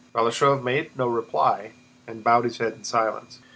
[0.15, 1.73] Balashëv made no reply
[2.07, 3.37] and bowed his head in silence.